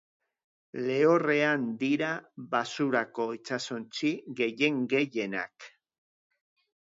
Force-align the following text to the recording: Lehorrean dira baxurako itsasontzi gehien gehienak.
Lehorrean 0.85 1.65
dira 1.81 2.07
baxurako 2.55 3.27
itsasontzi 3.39 4.11
gehien 4.39 4.79
gehienak. 4.95 5.69